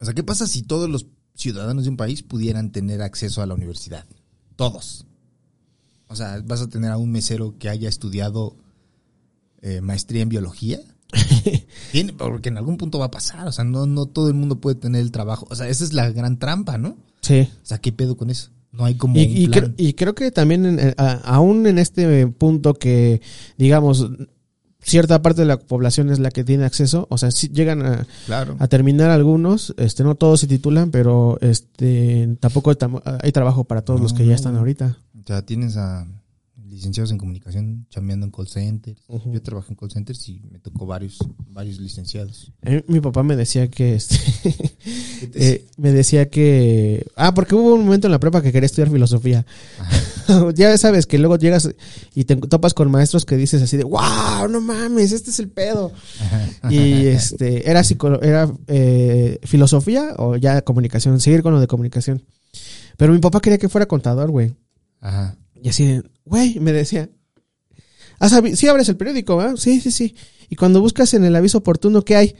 [0.00, 3.46] O sea, ¿qué pasa si todos los ciudadanos de un país pudieran tener acceso a
[3.46, 4.06] la universidad?
[4.56, 5.06] Todos.
[6.08, 8.56] O sea, ¿vas a tener a un mesero que haya estudiado
[9.60, 10.80] eh, maestría en biología?
[11.92, 13.46] Tiene, porque en algún punto va a pasar.
[13.48, 15.46] O sea, no, no todo el mundo puede tener el trabajo.
[15.50, 16.96] O sea, esa es la gran trampa, ¿no?
[17.20, 17.48] Sí.
[17.62, 18.50] O sea, ¿qué pedo con eso?
[18.72, 19.60] No hay como Y, un y plan.
[19.60, 23.20] creo, y creo que también, en- a- aún en este punto que,
[23.58, 24.08] digamos,
[24.82, 28.06] cierta parte de la población es la que tiene acceso, o sea, sí llegan a,
[28.26, 28.56] Claro.
[28.60, 32.72] a terminar algunos, este, no todos se titulan, pero este, tampoco
[33.22, 34.96] hay trabajo para todos No, los que ya están ahorita.
[35.26, 36.06] Sea, tienes a
[36.80, 39.02] licenciados en comunicación chambeando en call centers.
[39.30, 42.52] Yo trabajé en call centers y me tocó varios, varios licenciados.
[42.62, 47.54] Mí- mi papá me decía que, este, ¿Qué te- eh, me decía que, ah, porque
[47.54, 49.44] hubo un momento en la prepa que quería estudiar filosofía.
[50.54, 51.68] ya sabes que luego llegas
[52.14, 55.48] y te topas con maestros que dices así de, wow, no mames, este es el
[55.50, 55.92] pedo.
[56.70, 62.22] Y este, era psico- era eh, filosofía o ya comunicación, seguir con lo de comunicación.
[62.96, 64.54] Pero mi papá quería que fuera contador, güey.
[65.00, 65.36] Ajá.
[65.62, 67.08] Y así, de, güey, me decía,
[68.18, 69.56] "¿Has abi- sí abres el periódico, ¿verdad?
[69.56, 70.14] Sí, sí, sí.
[70.48, 72.34] Y cuando buscas en el aviso oportuno, ¿qué hay?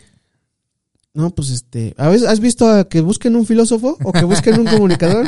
[1.12, 4.60] No, pues este, ¿a veces ¿has visto a que busquen un filósofo o que busquen
[4.60, 5.26] un comunicador?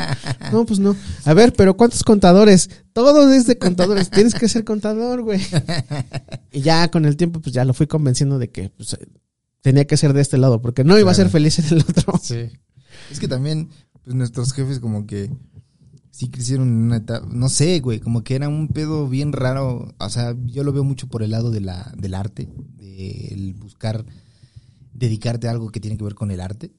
[0.51, 0.95] No, pues no.
[1.25, 2.69] A ver, pero ¿cuántos contadores?
[2.93, 4.09] Todo es de contadores.
[4.09, 5.41] Tienes que ser contador, güey.
[6.53, 8.97] Y ya con el tiempo, pues ya lo fui convenciendo de que pues,
[9.61, 12.17] tenía que ser de este lado, porque no iba a ser feliz en el otro.
[12.23, 12.49] Sí.
[13.11, 13.69] Es que también,
[14.05, 15.29] pues nuestros jefes como que
[16.13, 19.93] sí crecieron en una etapa, no sé, güey, como que era un pedo bien raro.
[19.97, 22.47] O sea, yo lo veo mucho por el lado de la, del arte,
[22.77, 24.05] del buscar
[24.93, 26.71] dedicarte a algo que tiene que ver con el arte.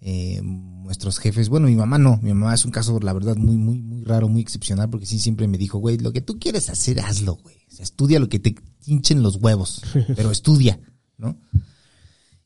[0.00, 3.56] Eh, nuestros jefes, bueno, mi mamá no, mi mamá es un caso, la verdad, muy,
[3.56, 6.68] muy, muy raro, muy excepcional, porque sí siempre me dijo, güey, lo que tú quieres
[6.68, 7.56] hacer, hazlo, güey.
[7.70, 8.56] O sea, estudia lo que te
[8.86, 9.82] hinchen los huevos,
[10.16, 10.80] pero estudia,
[11.16, 11.38] ¿no?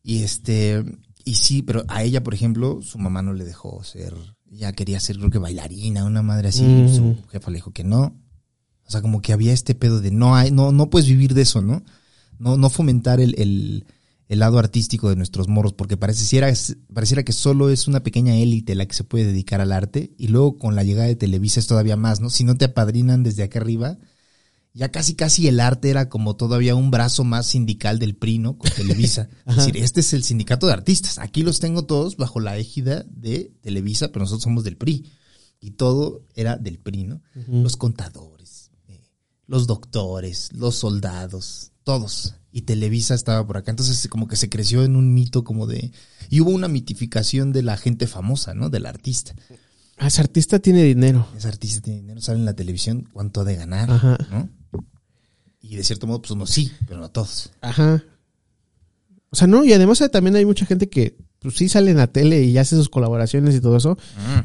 [0.02, 0.84] Y este,
[1.24, 4.14] y sí, pero a ella, por ejemplo, su mamá no le dejó ser,
[4.50, 6.94] ella quería ser, creo que bailarina, una madre así, Mm.
[6.94, 8.16] su jefa le dijo que no.
[8.86, 11.42] O sea, como que había este pedo de no hay, no, no puedes vivir de
[11.42, 11.82] eso, ¿no?
[12.38, 13.84] No, no fomentar el, el,
[14.28, 16.50] el lado artístico de nuestros morros, porque pareciera,
[16.94, 20.28] pareciera que solo es una pequeña élite la que se puede dedicar al arte, y
[20.28, 22.30] luego con la llegada de Televisa es todavía más, ¿no?
[22.30, 23.98] Si no te apadrinan desde acá arriba,
[24.74, 28.58] ya casi casi el arte era como todavía un brazo más sindical del PRI, ¿no?
[28.58, 29.28] Con Televisa.
[29.46, 31.18] es decir, este es el sindicato de artistas.
[31.18, 35.10] Aquí los tengo todos bajo la égida de Televisa, pero nosotros somos del PRI.
[35.60, 37.22] Y todo era del PRI, ¿no?
[37.48, 39.02] Los contadores, eh,
[39.48, 42.36] los doctores, los soldados, todos.
[42.52, 43.72] Y Televisa estaba por acá.
[43.72, 45.90] Entonces como que se creció en un mito como de...
[46.30, 48.70] Y hubo una mitificación de la gente famosa, ¿no?
[48.70, 49.34] Del artista.
[49.96, 51.26] Ah, Ese artista tiene dinero.
[51.36, 54.16] Ese artista tiene dinero, sale en la televisión, cuánto ha de ganar, Ajá.
[54.30, 54.48] ¿no?
[55.68, 57.50] Y de cierto modo, pues uno sí, pero no todos.
[57.60, 58.02] Ajá.
[59.30, 61.98] O sea, no, y además eh, también hay mucha gente que pues sí sale en
[61.98, 63.96] la tele y hace sus colaboraciones y todo eso,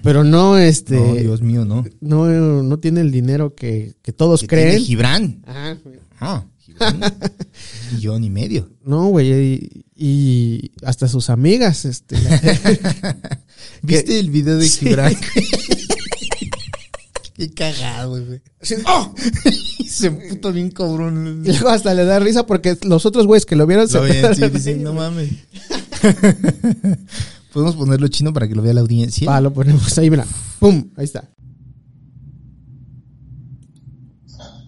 [0.04, 1.84] pero no este No, Dios mío, no.
[2.02, 4.70] no, no tiene el dinero que, que todos Que creen.
[4.72, 5.42] tiene Gibran.
[5.48, 5.78] Ajá.
[6.20, 7.02] Ah, Gibran.
[7.92, 8.70] Un millón y medio.
[8.84, 12.16] No, güey, y, y hasta sus amigas, este,
[13.82, 14.86] ¿Viste el video de Sí.
[14.86, 15.16] Gibran?
[17.44, 18.42] Qué cagado, güey.
[18.88, 19.14] ¡Oh!
[19.86, 21.44] Se puto bien cabrón.
[21.46, 24.34] y luego hasta le da risa porque los otros güeyes que lo vieron se ven,
[24.36, 25.30] sí, dicen, no mames.
[27.54, 29.30] Podemos ponerlo chino para que lo vea la audiencia.
[29.30, 30.26] Va, lo ponemos ahí, mira.
[30.60, 30.90] ¡Pum!
[30.96, 31.30] Ahí está.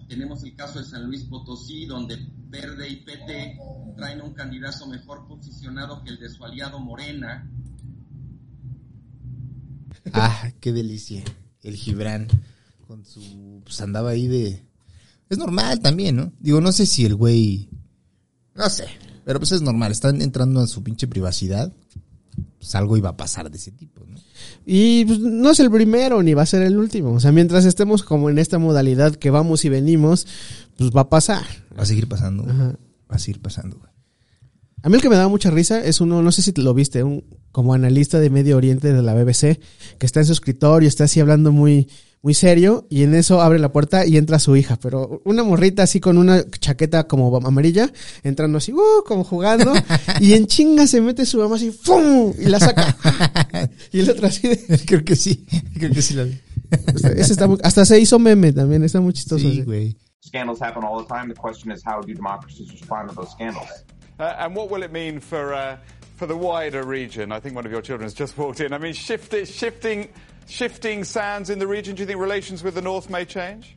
[0.06, 3.58] Tenemos el caso de San Luis Potosí, donde Verde y PT
[3.96, 7.50] traen un candidato mejor posicionado que el de su aliado Morena.
[10.12, 11.24] Ah, qué delicia.
[11.62, 12.28] El Gibran
[12.86, 14.64] con su pues andaba ahí de
[15.28, 16.32] es normal también, ¿no?
[16.38, 17.68] Digo, no sé si el güey
[18.54, 18.86] no sé,
[19.24, 21.72] pero pues es normal, están entrando a su pinche privacidad.
[22.58, 24.16] Pues algo iba a pasar de ese tipo, ¿no?
[24.64, 27.12] Y pues, no es el primero ni va a ser el último.
[27.12, 30.26] O sea, mientras estemos como en esta modalidad que vamos y venimos,
[30.76, 31.44] pues va a pasar.
[31.78, 32.42] Va a seguir pasando.
[32.42, 32.54] güey.
[32.54, 32.78] Ajá.
[33.10, 33.78] Va a seguir pasando.
[33.78, 33.90] güey.
[34.82, 37.02] A mí el que me da mucha risa es uno, no sé si lo viste,
[37.02, 39.58] un como analista de Medio Oriente de la BBC,
[39.98, 41.88] que está en su escritorio, está así hablando muy,
[42.26, 45.84] muy serio, y en eso abre la puerta y entra su hija, pero una morrita
[45.84, 47.88] así con una chaqueta como amarilla,
[48.24, 49.72] entrando así, uh, como jugando,
[50.20, 52.34] y en chinga se mete su mamá así, ¡fum!
[52.36, 52.96] y la saca.
[53.92, 55.46] y el otro así de, Creo que sí,
[55.78, 56.36] creo que sí la vi.
[57.16, 59.48] ese está muy- hasta se hizo meme también, está muy chistoso.
[59.48, 59.96] Sí, güey.
[60.20, 61.32] Scandals happen all the time.
[61.32, 63.68] The question is, how do democracies respond to those scandals?
[64.18, 65.76] Uh, and what will it mean for uh,
[66.16, 67.30] for the wider region?
[67.30, 68.72] I think one of your children has just walked in.
[68.72, 70.08] I mean, shifting, shifting,
[70.46, 71.94] shifting sands in the region.
[71.94, 73.76] Do you think relations with the North may change?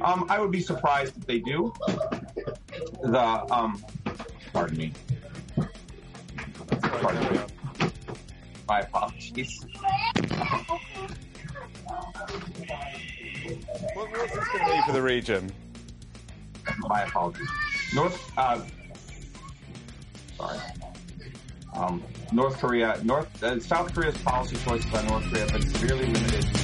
[0.00, 1.72] Um, I would be surprised if they do.
[3.02, 3.82] The um,
[4.52, 4.92] pardon me.
[6.80, 7.40] Pardon me.
[8.66, 9.64] My apologies.
[13.94, 15.52] What, what's this going to mean for the region?
[16.78, 17.48] My apologies.
[17.94, 18.60] North, uh,
[20.38, 20.58] sorry.
[21.74, 26.06] Um, North Korea, North, uh, South Korea's policy choices on North Korea have been severely
[26.06, 26.61] limited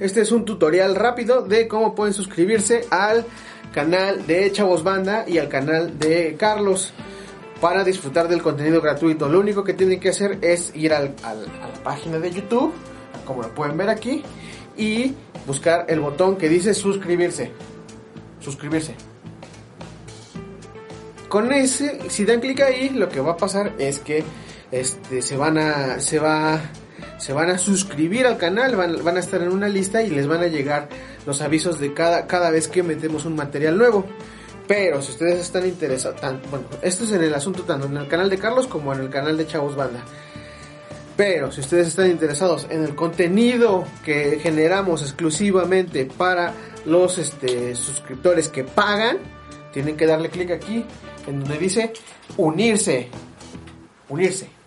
[0.00, 3.24] este es un tutorial rápido de cómo pueden suscribirse al
[3.72, 6.92] canal de Chavos Banda y al canal de Carlos
[7.60, 9.28] para disfrutar del contenido gratuito.
[9.28, 12.72] Lo único que tienen que hacer es ir al- a la página de YouTube,
[13.24, 14.22] como lo pueden ver aquí,
[14.76, 15.14] y
[15.46, 17.52] buscar el botón que dice suscribirse.
[18.40, 18.94] Suscribirse.
[21.28, 24.24] Con ese, si dan clic ahí, lo que va a pasar es que
[24.72, 26.58] este, se van a, se va,
[27.20, 30.26] se van a suscribir al canal, van, van a estar en una lista y les
[30.26, 30.88] van a llegar
[31.26, 34.06] los avisos de cada, cada vez que metemos un material nuevo.
[34.66, 36.18] Pero si ustedes están interesados,
[36.50, 39.10] bueno, esto es en el asunto tanto en el canal de Carlos como en el
[39.10, 40.02] canal de Chavos Banda.
[41.16, 46.54] Pero si ustedes están interesados en el contenido que generamos exclusivamente para
[46.86, 49.18] los este, suscriptores que pagan,
[49.72, 50.86] tienen que darle clic aquí
[51.26, 51.92] en donde dice
[52.38, 53.08] unirse.
[54.08, 54.59] Unirse.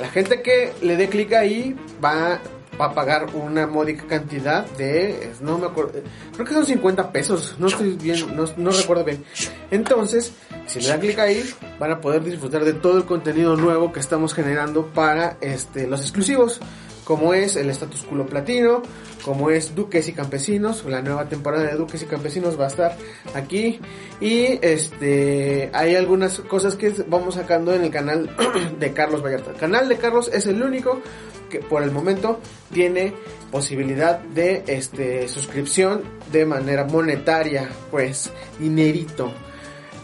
[0.00, 2.40] La gente que le dé clic ahí va,
[2.78, 6.00] a pagar una módica cantidad de, no me acuerdo,
[6.32, 9.24] creo que son 50 pesos, no estoy bien, no, no recuerdo bien.
[9.72, 10.32] Entonces,
[10.66, 11.42] si le dan clic ahí,
[11.80, 16.00] van a poder disfrutar de todo el contenido nuevo que estamos generando para este, los
[16.02, 16.60] exclusivos,
[17.08, 18.82] como es el Status Culo Platino,
[19.24, 22.98] como es Duques y Campesinos, la nueva temporada de Duques y Campesinos va a estar
[23.34, 23.80] aquí
[24.20, 28.28] y este hay algunas cosas que vamos sacando en el canal
[28.78, 29.52] de Carlos Vallarta.
[29.52, 31.00] El canal de Carlos es el único
[31.48, 32.40] que por el momento
[32.74, 33.14] tiene
[33.50, 39.32] posibilidad de este suscripción de manera monetaria, pues dinerito.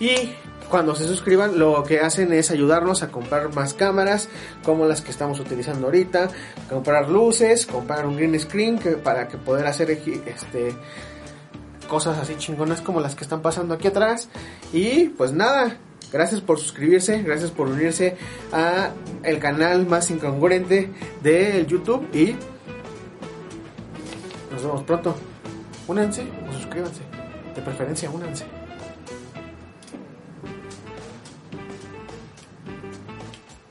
[0.01, 0.31] Y
[0.75, 4.29] cuando se suscriban lo que hacen es ayudarnos a comprar más cámaras
[4.65, 6.31] como las que estamos utilizando ahorita,
[6.69, 10.75] comprar luces, comprar un green screen que, para que poder hacer este
[11.87, 14.29] cosas así chingonas como las que están pasando aquí atrás
[14.73, 15.79] y pues nada
[16.13, 18.17] Gracias por suscribirse, gracias por unirse
[18.53, 18.91] a
[19.23, 20.91] el canal más incongruente
[21.23, 22.35] de YouTube y
[24.51, 25.15] nos vemos pronto.
[25.87, 27.03] Únanse o suscríbanse.
[27.55, 28.64] De preferencia, únanse.